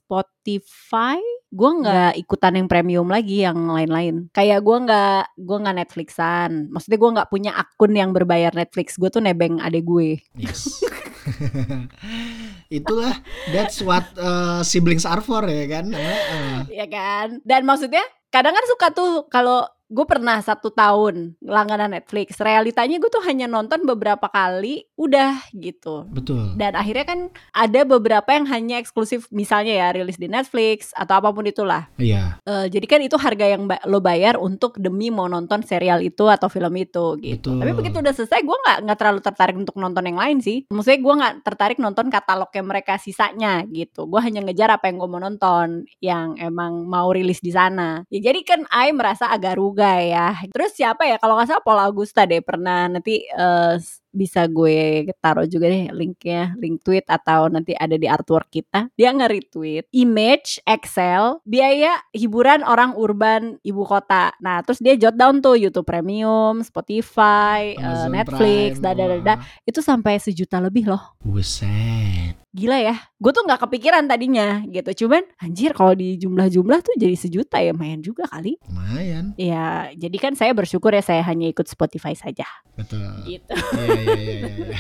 Spotify 0.05 1.17
gue 1.55 1.71
nggak 1.81 2.21
ikutan 2.21 2.61
yang 2.61 2.69
premium 2.69 3.09
lagi 3.09 3.47
yang 3.47 3.57
lain-lain 3.73 4.29
kayak 4.37 4.61
gue 4.61 4.77
nggak 4.85 5.39
gue 5.39 5.57
nggak 5.65 5.77
Netflixan 5.81 6.69
maksudnya 6.69 6.99
gue 7.01 7.11
nggak 7.17 7.31
punya 7.33 7.53
akun 7.57 7.97
yang 7.97 8.11
berbayar 8.13 8.53
Netflix 8.53 9.01
gue 9.01 9.09
tuh 9.09 9.25
nebeng 9.25 9.63
adek 9.65 9.87
gue 9.87 10.21
Yes. 10.37 10.85
Itulah 12.79 13.17
that's 13.49 13.81
what 13.81 14.05
uh, 14.21 14.61
siblings 14.61 15.09
are 15.09 15.25
for 15.25 15.41
ya 15.49 15.65
kan. 15.71 15.89
Heeh. 15.89 16.57
ya 16.69 16.87
kan 16.91 17.41
dan 17.49 17.65
maksudnya 17.65 18.05
kadang 18.29 18.53
kan 18.53 18.67
suka 18.67 18.87
tuh 18.93 19.13
kalau 19.31 19.65
gue 19.89 20.07
pernah 20.09 20.41
satu 20.41 20.73
tahun 20.73 21.37
langganan 21.41 21.93
Netflix 21.93 22.41
realitanya 22.41 22.97
gue 22.97 23.11
tuh 23.11 23.25
hanya 23.25 23.45
nonton 23.45 23.85
beberapa 23.85 24.27
kali 24.29 24.89
udah 24.97 25.51
gitu 25.53 26.09
Betul. 26.09 26.57
dan 26.57 26.75
akhirnya 26.75 27.05
kan 27.05 27.21
ada 27.53 27.85
beberapa 27.85 28.31
yang 28.33 28.49
hanya 28.49 28.81
eksklusif 28.81 29.29
misalnya 29.29 29.77
ya 29.77 29.89
rilis 29.93 30.17
di 30.17 30.27
Netflix 30.27 30.91
atau 30.95 31.21
apa 31.21 31.31
pun 31.31 31.45
itulah 31.45 31.87
Iya. 31.97 32.41
Eh, 32.45 32.67
jadi 32.69 32.87
kan 32.87 33.01
itu 33.01 33.17
harga 33.17 33.47
yang 33.47 33.71
ba- 33.71 33.83
lo 33.87 34.03
bayar 34.03 34.37
untuk 34.37 34.77
demi 34.77 35.09
mau 35.09 35.31
nonton 35.31 35.63
serial 35.63 36.03
itu 36.03 36.27
atau 36.27 36.51
film 36.51 36.75
itu 36.75 37.17
gitu. 37.23 37.55
Betul. 37.55 37.61
Tapi 37.63 37.73
begitu 37.73 37.97
udah 38.03 38.15
selesai, 38.15 38.41
gue 38.43 38.59
nggak 38.67 38.79
nggak 38.85 38.99
terlalu 38.99 39.21
tertarik 39.23 39.57
untuk 39.57 39.77
nonton 39.79 40.05
yang 40.05 40.19
lain 40.19 40.39
sih. 40.43 40.67
Maksudnya 40.69 41.01
gue 41.01 41.15
nggak 41.21 41.35
tertarik 41.47 41.79
nonton 41.79 42.11
katalognya 42.11 42.63
mereka 42.65 42.99
sisanya 42.99 43.63
gitu. 43.71 44.05
Gue 44.11 44.21
hanya 44.21 44.43
ngejar 44.43 44.75
apa 44.75 44.91
yang 44.91 44.99
gue 44.99 45.09
mau 45.09 45.23
nonton, 45.23 45.87
yang 46.03 46.35
emang 46.37 46.85
mau 46.85 47.09
rilis 47.15 47.39
di 47.41 47.55
sana. 47.55 48.03
Ya 48.11 48.33
jadi 48.33 48.41
kan 48.43 48.61
I 48.71 48.91
merasa 48.91 49.31
agak 49.31 49.55
ruga 49.75 49.99
ya. 49.99 50.29
Terus 50.55 50.71
siapa 50.79 51.03
ya? 51.03 51.19
Kalau 51.19 51.35
nggak 51.35 51.51
salah 51.51 51.65
Paul 51.67 51.83
Augusta 51.83 52.23
deh 52.23 52.39
pernah 52.39 52.87
nanti 52.87 53.27
eh, 53.27 53.75
bisa 54.15 54.47
gue 54.47 55.11
taruh 55.19 55.43
juga 55.51 55.67
deh 55.67 55.91
linknya, 55.91 56.55
link 56.55 56.87
tweet 56.87 57.03
atau 57.11 57.51
nanti 57.51 57.75
ada 57.75 57.99
di 57.99 58.07
artwork 58.07 58.47
kita. 58.47 58.87
Dia 58.95 59.11
nge-retweet 59.11 59.91
image 59.91 60.63
Excel 60.63 61.43
biaya 61.43 61.99
hiburan 62.15 62.63
orang 62.63 62.95
urban 62.95 63.59
ibu 63.67 63.83
kota. 63.83 64.31
Nah, 64.39 64.63
terus 64.63 64.79
dia 64.79 64.95
jot 64.95 65.19
down 65.19 65.43
tuh 65.43 65.59
YouTube 65.59 65.91
Premium, 65.91 66.63
Spotify, 66.63 67.75
Amazon 67.75 68.15
Netflix, 68.15 68.79
wah. 68.79 69.43
Itu 69.67 69.83
sampai 69.83 70.23
sejuta 70.23 70.63
lebih 70.63 70.95
loh. 70.95 71.19
Buset. 71.19 72.44
Gila 72.55 72.79
ya. 72.79 72.95
Gue 73.19 73.35
tuh 73.35 73.43
nggak 73.43 73.67
kepikiran 73.67 74.07
tadinya 74.07 74.63
gitu. 74.71 75.05
Cuman 75.05 75.27
anjir 75.43 75.75
kalau 75.75 75.91
di 75.99 76.15
jumlah-jumlah 76.23 76.87
tuh 76.87 76.95
jadi 76.95 77.19
sejuta 77.19 77.59
ya 77.59 77.75
lumayan 77.75 77.99
juga 77.99 78.31
kali. 78.31 78.55
Lumayan. 78.71 79.35
Ya, 79.35 79.91
jadi 79.99 80.17
kan 80.23 80.39
saya 80.39 80.55
bersyukur 80.55 80.95
ya 80.95 81.03
saya 81.03 81.27
hanya 81.27 81.51
ikut 81.51 81.67
Spotify 81.67 82.15
saja 82.15 82.47
Betul. 82.79 83.11
gitu. 83.27 83.55
Iya 83.75 83.95
iya 83.99 84.15
iya 84.23 84.49
iya. 84.71 84.79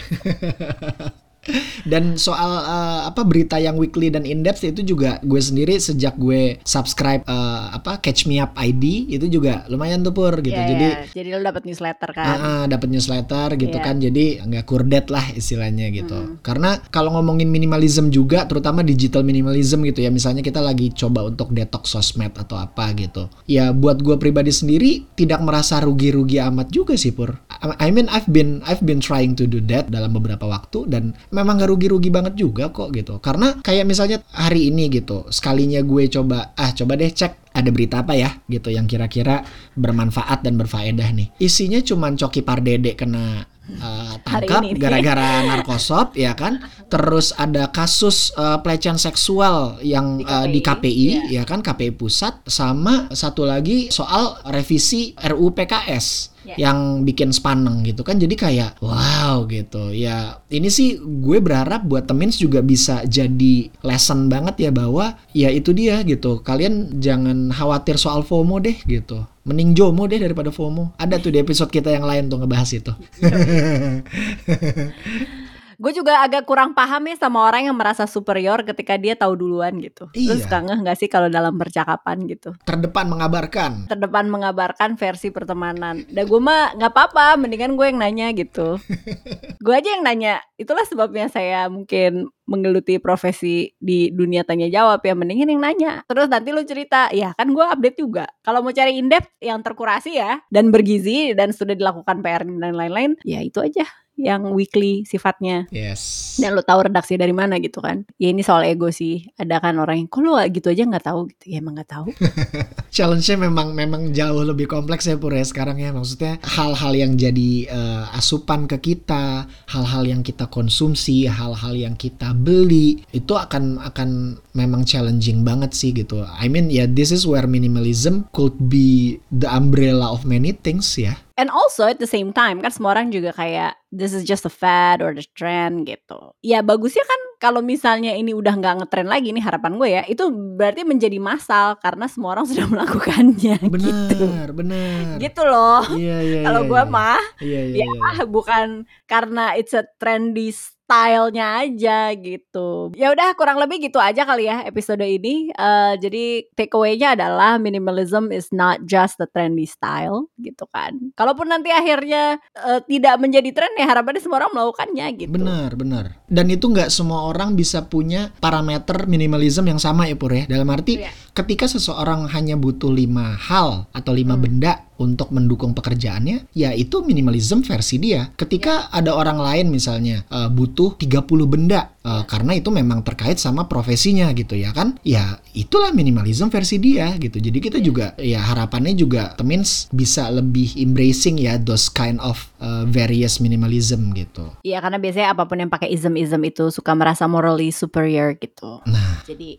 Dan 1.90 2.16
soal 2.16 2.50
eh, 2.64 3.00
apa 3.08 3.22
berita 3.22 3.60
yang 3.60 3.76
weekly 3.76 4.08
dan 4.08 4.24
in 4.24 4.40
depth 4.40 4.64
itu 4.64 4.80
juga 4.80 5.20
gue 5.20 5.36
sendiri 5.36 5.76
sejak 5.76 6.16
gue 6.16 6.58
subscribe 6.64 7.22
eh, 7.24 7.64
apa 7.72 8.00
Catch 8.00 8.24
Me 8.24 8.40
Up 8.40 8.56
ID 8.56 9.12
itu 9.12 9.28
juga 9.28 9.68
lumayan 9.68 10.00
tuh 10.00 10.16
pur 10.16 10.32
gitu. 10.40 10.56
Iya, 10.56 10.68
Jadi 10.70 10.86
iya. 10.88 10.98
jadi 11.12 11.28
lo 11.36 11.44
dapat 11.44 11.62
newsletter 11.68 12.10
kan. 12.14 12.24
Ah, 12.24 12.36
ah, 12.40 12.62
dapat 12.64 12.88
newsletter 12.88 13.48
gitu 13.56 13.76
Iya. 13.76 13.84
kan 13.84 13.96
jadi 14.00 14.24
nggak 14.44 14.64
kurdet 14.64 15.06
lah 15.08 15.24
istilahnya 15.32 15.90
gitu 15.90 16.14
Hmm. 16.14 16.38
karena 16.40 16.78
kalau 16.88 17.10
ngomongin 17.18 17.50
minimalism 17.50 18.08
juga 18.08 18.46
terutama 18.46 18.86
digital 18.86 19.26
minimalism 19.26 19.82
gitu 19.82 20.00
ya 20.00 20.08
misalnya 20.08 20.40
kita 20.40 20.62
lagi 20.62 20.94
coba 20.94 21.26
untuk 21.26 21.50
detox 21.50 21.90
sosmed 21.90 22.32
atau 22.38 22.54
apa 22.56 22.94
gitu 22.94 23.26
ya 23.44 23.74
buat 23.74 24.00
gue 24.00 24.14
pribadi 24.16 24.54
sendiri 24.54 25.04
tidak 25.18 25.42
merasa 25.42 25.82
rugi-rugi 25.82 26.38
amat 26.38 26.70
juga 26.70 26.94
sih 26.94 27.10
pur 27.10 27.34
I 27.64 27.88
mean 27.90 28.06
I've 28.12 28.28
been 28.28 28.60
I've 28.64 28.84
been 28.84 29.00
trying 29.02 29.34
to 29.40 29.44
do 29.44 29.58
that 29.72 29.90
dalam 29.90 30.14
beberapa 30.14 30.44
waktu 30.46 30.86
dan 30.88 31.16
memang 31.34 31.58
gak 31.58 31.70
rugi-rugi 31.74 32.14
banget 32.14 32.38
juga 32.38 32.70
kok 32.70 32.94
gitu. 32.94 33.18
Karena 33.18 33.58
kayak 33.58 33.84
misalnya 33.84 34.22
hari 34.30 34.70
ini 34.70 34.86
gitu 34.86 35.26
sekalinya 35.34 35.82
gue 35.82 36.06
coba 36.06 36.54
ah 36.54 36.70
coba 36.70 36.94
deh 36.94 37.10
cek 37.10 37.50
ada 37.54 37.70
berita 37.70 38.02
apa 38.02 38.14
ya 38.14 38.30
gitu 38.46 38.70
yang 38.70 38.86
kira-kira 38.86 39.42
bermanfaat 39.74 40.46
dan 40.46 40.54
berfaedah 40.54 41.10
nih. 41.10 41.34
Isinya 41.42 41.82
cuman 41.82 42.14
Coki 42.14 42.46
Pardede 42.46 42.94
kena 42.94 43.46
uh, 43.78 44.14
tangkap 44.22 44.62
gara-gara 44.78 45.42
narkosop 45.50 46.14
ya 46.14 46.34
kan. 46.38 46.62
Terus 46.90 47.34
ada 47.34 47.70
kasus 47.70 48.30
uh, 48.38 48.62
pelecehan 48.62 48.98
seksual 48.98 49.82
yang 49.82 50.22
Di 50.22 50.26
uh, 50.26 50.46
di 50.46 50.60
KPI, 50.62 51.06
KPI 51.30 51.34
ya 51.34 51.42
kan? 51.42 51.62
KPI 51.62 51.94
pusat 51.94 52.42
sama 52.46 53.10
satu 53.10 53.46
lagi 53.46 53.90
soal 53.90 54.38
revisi 54.50 55.14
RUU 55.18 55.54
PKS 55.54 56.33
Ya. 56.44 56.68
yang 56.68 57.08
bikin 57.08 57.32
spaneng 57.32 57.80
gitu 57.88 58.04
kan. 58.04 58.20
Jadi 58.20 58.36
kayak 58.36 58.76
wow 58.84 59.48
gitu. 59.48 59.96
Ya 59.96 60.44
ini 60.52 60.68
sih 60.68 61.00
gue 61.00 61.40
berharap 61.40 61.88
buat 61.88 62.04
temins 62.04 62.36
juga 62.36 62.60
bisa 62.60 63.00
jadi 63.08 63.72
lesson 63.80 64.28
banget 64.28 64.68
ya 64.68 64.70
bahwa 64.70 65.16
ya 65.32 65.48
itu 65.48 65.72
dia 65.72 66.04
gitu. 66.04 66.44
Kalian 66.44 67.00
jangan 67.00 67.48
khawatir 67.48 67.96
soal 67.96 68.20
FOMO 68.20 68.60
deh 68.60 68.76
gitu. 68.84 69.24
Mending 69.44 69.76
JOMO 69.76 70.08
deh 70.08 70.20
daripada 70.20 70.48
FOMO. 70.48 70.96
Ada 70.96 71.20
tuh 71.20 71.32
di 71.32 71.40
episode 71.40 71.68
kita 71.68 71.92
yang 71.92 72.08
lain 72.08 72.32
tuh 72.32 72.40
ngebahas 72.40 72.70
itu 72.72 72.92
Gue 75.76 75.92
juga 75.92 76.22
agak 76.22 76.46
kurang 76.46 76.72
paham 76.72 77.10
ya 77.10 77.16
sama 77.18 77.44
orang 77.46 77.68
yang 77.70 77.76
merasa 77.76 78.06
superior 78.06 78.62
ketika 78.62 78.94
dia 78.94 79.14
tahu 79.18 79.34
duluan 79.38 79.76
gitu. 79.82 80.08
Terus 80.14 80.40
Iya. 80.40 80.44
suka 80.46 80.58
ngeh 80.64 80.78
gak 80.84 80.98
sih 80.98 81.08
kalau 81.10 81.28
dalam 81.28 81.54
percakapan 81.56 82.26
gitu. 82.30 82.52
terdepan 82.64 83.06
mengabarkan 83.10 83.86
Terdepan 83.90 84.26
mengabarkan 84.30 84.96
versi 84.96 85.28
pertemanan. 85.34 86.06
Dan 86.08 86.24
gue 86.26 86.40
mah 86.40 86.74
nggak 86.78 86.92
apa-apa, 86.92 87.36
mendingan 87.40 87.74
gue 87.74 87.86
yang 87.90 87.98
nanya 88.00 88.26
gitu. 88.32 88.78
gue 89.64 89.74
aja 89.74 89.88
yang 89.98 90.04
nanya. 90.04 90.40
Itulah 90.54 90.86
sebabnya 90.86 91.26
saya 91.28 91.66
mungkin 91.68 92.30
menggeluti 92.44 93.00
profesi 93.00 93.72
di 93.80 94.12
dunia 94.12 94.44
tanya 94.44 94.68
jawab 94.68 95.00
ya 95.00 95.16
mendingan 95.16 95.48
yang 95.56 95.62
nanya 95.64 95.92
terus 96.04 96.28
nanti 96.28 96.52
lu 96.52 96.60
cerita 96.60 97.08
ya 97.08 97.32
kan 97.40 97.48
gue 97.56 97.64
update 97.64 97.96
juga 97.96 98.28
kalau 98.44 98.60
mau 98.60 98.68
cari 98.68 99.00
in 99.00 99.08
depth 99.08 99.32
yang 99.40 99.64
terkurasi 99.64 100.20
ya 100.20 100.44
dan 100.52 100.68
bergizi 100.68 101.32
dan 101.32 101.56
sudah 101.56 101.72
dilakukan 101.72 102.20
PR 102.20 102.44
dan 102.44 102.76
lain-lain 102.76 103.16
ya 103.24 103.40
itu 103.40 103.64
aja 103.64 103.88
yang 104.14 104.54
weekly 104.54 105.02
sifatnya. 105.02 105.66
Yes. 105.74 106.34
Dan 106.38 106.54
lo 106.54 106.62
tahu 106.62 106.86
redaksi 106.86 107.18
dari 107.18 107.34
mana 107.34 107.58
gitu 107.58 107.82
kan? 107.82 108.06
Ya 108.18 108.30
ini 108.30 108.46
soal 108.46 108.66
ego 108.70 108.90
sih. 108.94 109.26
Ada 109.34 109.58
kan 109.58 109.78
orang 109.82 110.06
yang 110.06 110.08
kok 110.10 110.22
lo 110.22 110.38
gitu 110.46 110.70
aja 110.70 110.86
nggak 110.86 111.06
tahu? 111.06 111.20
Gitu. 111.34 111.44
Ya 111.54 111.56
emang 111.58 111.74
nggak 111.78 111.90
tahu. 111.90 112.06
Challenge-nya 112.96 113.36
memang 113.50 113.74
memang 113.74 114.14
jauh 114.14 114.42
lebih 114.46 114.70
kompleks 114.70 115.10
ya 115.10 115.18
Pur 115.18 115.34
ya 115.34 115.42
sekarang 115.42 115.82
ya. 115.82 115.90
Maksudnya 115.90 116.38
hal-hal 116.46 116.92
yang 116.94 117.12
jadi 117.18 117.50
eh, 117.66 118.04
asupan 118.14 118.70
ke 118.70 118.78
kita 118.78 119.50
hal-hal 119.70 120.06
yang 120.06 120.22
kita 120.22 120.46
konsumsi 120.46 121.26
hal-hal 121.26 121.74
yang 121.74 121.98
kita 121.98 122.30
beli 122.32 123.02
itu 123.10 123.34
akan 123.34 123.82
akan 123.82 124.38
memang 124.54 124.86
challenging 124.86 125.42
banget 125.42 125.74
sih 125.74 125.90
gitu. 125.90 126.22
I 126.22 126.46
mean 126.46 126.70
ya 126.70 126.86
this 126.86 127.10
is 127.10 127.26
where 127.26 127.50
minimalism 127.50 128.30
could 128.30 128.54
be 128.70 129.18
the 129.34 129.50
umbrella 129.50 130.14
of 130.14 130.22
many 130.22 130.54
things 130.54 130.94
ya 130.94 131.23
And 131.34 131.50
also 131.50 131.82
at 131.90 131.98
the 131.98 132.06
same 132.06 132.30
time 132.30 132.62
kan 132.62 132.70
semua 132.70 132.94
orang 132.94 133.10
juga 133.10 133.34
kayak 133.34 133.74
this 133.90 134.14
is 134.14 134.22
just 134.22 134.46
a 134.46 134.52
fad 134.52 135.02
or 135.02 135.10
the 135.10 135.26
trend 135.34 135.82
gitu. 135.86 136.30
Ya 136.46 136.62
bagusnya 136.62 137.02
kan 137.02 137.20
kalau 137.42 137.60
misalnya 137.60 138.14
ini 138.14 138.32
udah 138.32 138.54
nggak 138.54 138.74
ngetren 138.80 139.10
lagi 139.10 139.34
nih 139.34 139.42
harapan 139.42 139.76
gue 139.76 139.88
ya 139.90 140.02
itu 140.08 140.30
berarti 140.30 140.80
menjadi 140.86 141.18
masal 141.20 141.76
karena 141.82 142.06
semua 142.08 142.38
orang 142.38 142.46
sudah 142.50 142.64
melakukannya 142.70 143.56
gitu. 143.60 144.24
benar 144.24 144.48
benar 144.54 145.18
Gitu 145.20 145.42
loh. 145.44 145.82
iya 145.98 146.22
iya 146.22 146.40
Kalau 146.46 146.62
iya, 146.64 146.70
gue 146.70 146.82
iya. 146.86 146.94
mah 146.94 147.22
iya 147.42 147.60
iya 147.68 147.84
ya 147.84 148.10
iya. 148.16 148.24
bukan 148.24 148.68
karena 149.04 149.58
it's 149.58 149.74
a 149.74 149.84
trendy 149.98 150.54
stylenya 150.84 151.64
aja 151.64 152.12
gitu. 152.12 152.92
Ya 152.92 153.10
udah 153.10 153.32
kurang 153.34 153.56
lebih 153.56 153.80
gitu 153.88 153.96
aja 153.96 154.28
kali 154.28 154.46
ya 154.46 154.62
episode 154.68 155.00
ini. 155.00 155.48
Uh, 155.56 155.96
jadi 155.96 156.44
takeaway-nya 156.52 157.16
adalah 157.16 157.56
minimalism 157.56 158.28
is 158.28 158.52
not 158.52 158.84
just 158.84 159.16
the 159.16 159.24
trendy 159.32 159.64
style 159.64 160.28
gitu 160.36 160.68
kan. 160.68 161.12
Kalaupun 161.16 161.48
nanti 161.48 161.72
akhirnya 161.72 162.36
uh, 162.60 162.84
tidak 162.84 163.16
menjadi 163.16 163.50
tren 163.56 163.72
ya 163.80 163.88
harapannya 163.88 164.20
semua 164.20 164.44
orang 164.44 164.52
melakukannya 164.52 165.06
gitu. 165.16 165.32
Benar, 165.32 165.70
benar. 165.74 166.04
Dan 166.28 166.52
itu 166.52 166.68
nggak 166.68 166.92
semua 166.92 167.32
orang 167.32 167.56
bisa 167.56 167.88
punya 167.88 168.28
parameter 168.38 169.08
minimalism 169.08 169.64
yang 169.64 169.80
sama 169.80 170.04
ya 170.04 170.16
Pur 170.20 170.36
ya. 170.36 170.44
Dalam 170.44 170.68
arti 170.68 171.00
yeah. 171.00 171.12
ketika 171.32 171.64
seseorang 171.64 172.28
hanya 172.28 172.60
butuh 172.60 172.92
lima 172.92 173.34
hal 173.40 173.88
atau 173.96 174.12
lima 174.12 174.36
hmm. 174.36 174.44
benda 174.44 174.84
untuk 174.98 175.30
mendukung 175.34 175.74
pekerjaannya, 175.74 176.50
ya 176.54 176.70
itu 176.74 177.02
minimalism 177.02 177.62
versi 177.66 177.98
dia. 177.98 178.30
Ketika 178.34 178.90
yeah. 178.90 178.98
ada 178.98 179.10
orang 179.14 179.38
lain 179.38 179.66
misalnya 179.70 180.26
uh, 180.30 180.50
butuh 180.50 180.98
30 180.98 181.24
benda 181.46 181.94
uh, 182.02 182.22
karena 182.26 182.58
itu 182.58 182.70
memang 182.70 183.02
terkait 183.06 183.38
sama 183.38 183.66
profesinya 183.66 184.30
gitu 184.34 184.58
ya 184.58 184.74
kan? 184.74 184.98
Ya 185.06 185.38
itulah 185.54 185.90
minimalism 185.94 186.50
versi 186.50 186.78
dia 186.82 187.14
gitu. 187.18 187.38
Jadi 187.38 187.58
kita 187.60 187.78
yeah. 187.78 187.86
juga 187.86 188.06
ya 188.18 188.40
harapannya 188.42 188.94
juga 188.98 189.34
means 189.44 189.86
bisa 189.94 190.32
lebih 190.32 190.74
embracing 190.80 191.36
ya 191.38 191.60
those 191.60 191.92
kind 191.92 192.18
of 192.22 192.50
uh, 192.58 192.88
various 192.88 193.38
minimalism 193.38 194.14
gitu. 194.16 194.54
Iya 194.64 194.80
karena 194.80 194.98
biasanya 194.98 195.28
apa 195.36 195.44
pun 195.44 195.60
yang 195.60 195.70
pakai 195.70 195.92
ism-ism 195.92 196.40
itu 196.48 196.72
suka 196.72 196.96
merasa 196.96 197.28
morally 197.28 197.70
superior 197.70 198.34
gitu. 198.40 198.80
Nah. 198.88 199.13
Jadi 199.24 199.56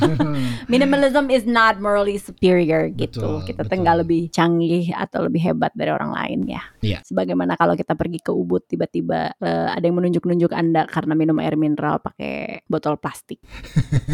minimalism 0.72 1.28
is 1.28 1.44
not 1.44 1.78
morally 1.78 2.16
superior 2.16 2.88
gitu. 2.90 3.20
Betul, 3.20 3.36
kita 3.44 3.62
tinggal 3.68 4.00
lebih 4.00 4.32
canggih 4.32 4.54
canggih 4.54 4.94
atau 4.94 5.26
lebih 5.26 5.40
hebat 5.40 5.72
dari 5.76 5.90
orang 5.90 6.12
lain 6.14 6.38
ya. 6.48 6.62
Yeah. 6.80 7.00
Sebagaimana 7.04 7.58
kalau 7.58 7.74
kita 7.76 7.92
pergi 7.98 8.22
ke 8.22 8.32
Ubud 8.32 8.64
tiba-tiba 8.64 9.34
uh, 9.38 9.68
ada 9.74 9.84
yang 9.84 9.98
menunjuk-nunjuk 10.00 10.52
Anda 10.54 10.88
karena 10.88 11.12
minum 11.12 11.36
air 11.42 11.58
mineral 11.58 12.00
pakai 12.00 12.64
botol 12.70 12.96
plastik. 12.96 13.42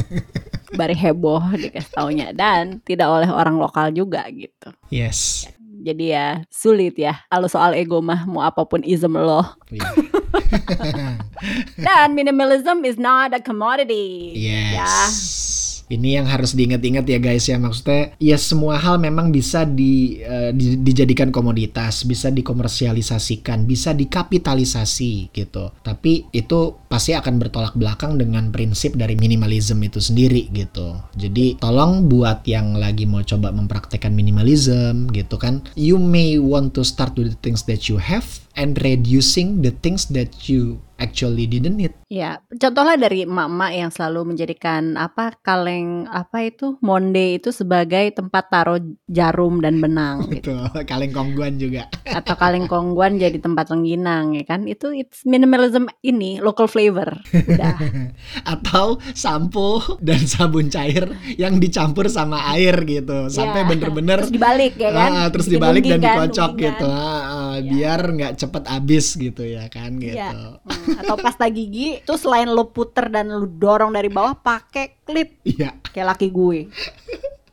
Bari 0.79 0.95
heboh 0.95 1.43
dikasih 1.55 1.93
taunya 1.93 2.29
dan 2.33 2.79
tidak 2.87 3.11
oleh 3.11 3.31
orang 3.31 3.59
lokal 3.59 3.91
juga 3.91 4.27
gitu. 4.31 4.71
Yes. 4.89 5.51
Jadi 5.81 6.13
ya 6.13 6.45
sulit 6.53 6.93
ya 7.01 7.25
kalau 7.33 7.49
soal 7.49 7.73
ego 7.73 8.05
mah 8.05 8.29
mau 8.29 8.45
apa 8.45 8.65
pun 8.65 8.85
ism 8.85 9.17
lo. 9.17 9.45
Yeah. 9.71 10.10
dan 11.87 12.15
minimalism 12.15 12.85
is 12.85 12.99
not 12.99 13.35
a 13.35 13.41
commodity. 13.41 14.33
Yes. 14.35 14.75
Ya 14.75 15.60
ini 15.91 16.17
yang 16.17 16.31
harus 16.31 16.55
diingat-ingat 16.55 17.05
ya 17.05 17.19
guys 17.19 17.51
ya 17.51 17.59
maksudnya 17.59 18.15
ya 18.23 18.39
semua 18.39 18.79
hal 18.79 19.03
memang 19.03 19.35
bisa 19.35 19.67
di, 19.67 20.23
uh, 20.23 20.55
di 20.55 20.79
dijadikan 20.79 21.35
komoditas, 21.35 22.07
bisa 22.07 22.31
dikomersialisasikan, 22.31 23.67
bisa 23.67 23.91
dikapitalisasi 23.91 25.35
gitu. 25.35 25.75
Tapi 25.83 26.31
itu 26.31 26.79
pasti 26.87 27.13
akan 27.13 27.43
bertolak 27.43 27.75
belakang 27.75 28.17
dengan 28.17 28.55
prinsip 28.55 28.95
dari 28.95 29.19
minimalism 29.19 29.83
itu 29.83 29.99
sendiri 29.99 30.47
gitu. 30.55 30.95
Jadi 31.19 31.59
tolong 31.59 32.07
buat 32.07 32.47
yang 32.47 32.79
lagi 32.79 33.05
mau 33.05 33.27
coba 33.27 33.51
mempraktekkan 33.51 34.15
minimalism 34.15 35.11
gitu 35.11 35.37
kan, 35.37 35.67
you 35.75 35.99
may 35.99 36.39
want 36.39 36.73
to 36.73 36.87
start 36.87 37.19
with 37.19 37.35
the 37.35 37.41
things 37.43 37.67
that 37.67 37.91
you 37.91 37.99
have 37.99 38.41
and 38.59 38.79
reducing 38.83 39.63
the 39.63 39.75
things 39.83 40.11
that 40.11 40.51
you 40.51 40.79
actually 41.01 41.49
didn't 41.49 41.81
need. 41.81 41.97
Ya, 42.13 42.45
contohnya 42.53 43.01
dari 43.01 43.25
emak-emak 43.25 43.73
yang 43.73 43.91
selalu 43.91 44.37
menjadikan 44.37 44.95
apa 45.01 45.35
kaleng 45.41 46.05
apa 46.13 46.47
itu 46.47 46.77
monde 46.85 47.41
itu 47.41 47.51
sebagai 47.51 48.13
tempat 48.13 48.53
taruh 48.53 48.79
jarum 49.09 49.65
dan 49.65 49.81
benang. 49.81 50.29
gitu. 50.29 50.55
kaleng 50.91 51.11
kongguan 51.11 51.57
juga. 51.57 51.89
Atau 52.05 52.37
kaleng 52.37 52.69
kongguan 52.69 53.17
jadi 53.17 53.41
tempat 53.41 53.73
lengginang 53.73 54.37
ya 54.37 54.45
kan? 54.45 54.69
Itu 54.69 54.93
it's 54.93 55.25
minimalism 55.25 55.89
ini 56.05 56.39
local 56.39 56.69
flavor. 56.69 57.17
Udah. 57.33 57.81
Atau 58.53 59.01
sampo 59.17 59.81
dan 60.05 60.21
sabun 60.29 60.69
cair 60.69 61.09
yang 61.41 61.57
dicampur 61.57 62.13
sama 62.13 62.53
air 62.53 62.77
gitu 62.85 63.33
sampai 63.33 63.65
ya. 63.65 63.67
bener-bener 63.67 64.19
terus 64.21 64.35
dibalik 64.35 64.75
ya 64.77 64.91
kan? 64.93 65.11
Uh, 65.17 65.29
terus 65.33 65.47
dibalik 65.49 65.83
dan 65.89 66.01
dikocok 66.05 66.53
gitu. 66.61 66.87
Uh, 66.87 67.01
uh, 67.01 67.40
ya. 67.61 67.71
Biar 67.71 68.01
nggak 68.17 68.33
cepet 68.41 68.65
habis 68.67 69.07
gitu 69.15 69.43
ya 69.45 69.69
kan 69.69 69.97
gitu. 70.01 70.17
Ya. 70.17 70.33
Hmm 70.65 70.81
atau 71.11 71.17
pasta 71.27 71.51
gigi 71.51 71.99
tuh 72.07 72.15
selain 72.15 72.47
lo 72.47 72.71
puter 72.71 73.11
dan 73.11 73.27
lo 73.27 73.51
dorong 73.51 73.91
dari 73.91 74.07
bawah 74.07 74.39
pakai 74.39 75.03
klip 75.03 75.43
iya 75.43 75.75
kayak 75.91 76.15
laki 76.15 76.31
gue 76.31 76.71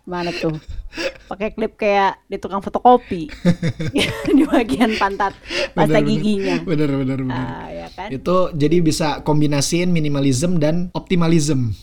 mana 0.08 0.30
tuh 0.32 0.56
pakai 1.28 1.52
klip 1.58 1.74
kayak 1.76 2.22
di 2.30 2.38
tukang 2.38 2.62
fotokopi 2.62 3.28
di 4.38 4.44
bagian 4.46 4.94
pantat 4.96 5.34
pasta 5.76 6.00
bener, 6.00 6.06
giginya 6.06 6.56
bener 6.64 6.90
bener 6.94 7.20
bener 7.26 7.34
uh, 7.34 7.68
ya 7.74 7.88
kan? 7.92 8.10
itu 8.14 8.38
jadi 8.54 8.78
bisa 8.80 9.08
kombinasiin 9.26 9.90
minimalism 9.90 10.62
dan 10.62 10.94
optimalism 10.94 11.74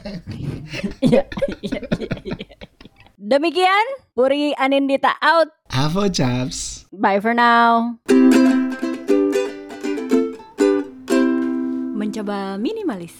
iya, 1.06 1.28
iya, 1.60 1.80
iya, 2.00 2.10
iya. 2.24 2.48
Demikian, 3.20 4.00
Puri 4.16 4.56
Anindita 4.56 5.12
out. 5.20 5.52
Avo 5.68 6.08
Chaps. 6.08 6.79
Bye 6.92 7.20
for 7.20 7.34
now. 7.34 7.98
mencoba 12.10 12.58
minimalis. 12.58 13.14